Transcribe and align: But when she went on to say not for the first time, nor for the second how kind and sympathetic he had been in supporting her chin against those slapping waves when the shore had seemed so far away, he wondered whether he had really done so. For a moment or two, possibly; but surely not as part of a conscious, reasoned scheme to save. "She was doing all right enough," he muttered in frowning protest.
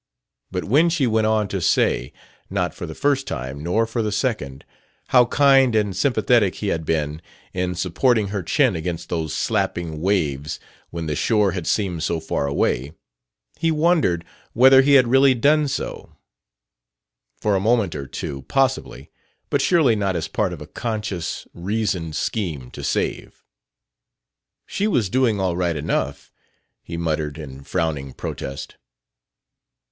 But 0.49 0.63
when 0.63 0.89
she 0.89 1.05
went 1.05 1.27
on 1.27 1.47
to 1.49 1.61
say 1.61 2.11
not 2.49 2.73
for 2.73 2.87
the 2.87 2.95
first 2.95 3.27
time, 3.27 3.61
nor 3.61 3.85
for 3.85 4.01
the 4.01 4.11
second 4.11 4.65
how 5.09 5.25
kind 5.27 5.75
and 5.75 5.95
sympathetic 5.95 6.55
he 6.55 6.69
had 6.69 6.85
been 6.87 7.21
in 7.53 7.75
supporting 7.75 8.29
her 8.29 8.41
chin 8.41 8.75
against 8.75 9.09
those 9.09 9.31
slapping 9.31 10.01
waves 10.01 10.59
when 10.89 11.05
the 11.05 11.15
shore 11.15 11.51
had 11.51 11.67
seemed 11.67 12.01
so 12.01 12.19
far 12.19 12.47
away, 12.47 12.93
he 13.59 13.69
wondered 13.69 14.25
whether 14.53 14.81
he 14.81 14.93
had 14.93 15.07
really 15.07 15.35
done 15.35 15.67
so. 15.67 16.15
For 17.39 17.55
a 17.55 17.59
moment 17.59 17.93
or 17.93 18.07
two, 18.07 18.41
possibly; 18.47 19.11
but 19.51 19.61
surely 19.61 19.95
not 19.95 20.15
as 20.15 20.27
part 20.27 20.51
of 20.51 20.63
a 20.63 20.65
conscious, 20.65 21.47
reasoned 21.53 22.15
scheme 22.15 22.71
to 22.71 22.83
save. 22.83 23.43
"She 24.65 24.87
was 24.87 25.09
doing 25.09 25.39
all 25.39 25.55
right 25.55 25.75
enough," 25.75 26.31
he 26.81 26.97
muttered 26.97 27.37
in 27.37 27.63
frowning 27.63 28.13
protest. 28.13 28.77